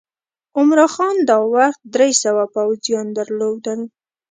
[0.57, 3.79] عمرا خان دا وخت درې سوه پوځیان درلودل.